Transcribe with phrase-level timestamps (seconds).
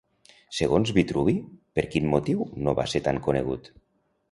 [0.59, 1.35] Segons Vitruvi
[1.79, 3.73] per quin motiu no va ser tan conegut?